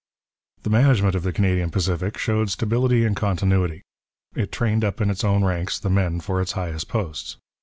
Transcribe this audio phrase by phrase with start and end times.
[0.63, 3.83] The management of the Canadian Pacific showed stability and continuity.
[4.33, 7.37] It trained up in its own ranks the men for its highest posts.